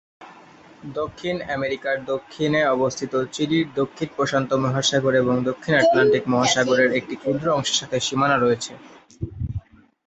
দক্ষিণ 0.95 1.35
আমেরিকার 1.55 1.95
দক্ষিণে 2.05 2.61
অবস্থিত 2.75 3.13
চিলির 3.33 3.67
দক্ষিণ 3.75 4.09
প্রশান্ত 4.17 4.49
মহাসাগর 4.63 5.13
এবং 5.15 5.35
দক্ষিণ 5.49 5.73
আটলান্টিক 5.75 6.23
মহাসাগরের 6.33 6.89
একটি 6.99 7.15
ক্ষুদ্র 7.15 7.45
অংশের 7.51 7.77
সাথে 7.81 7.97
সীমানা 7.99 8.37
রয়েছে। 8.37 8.71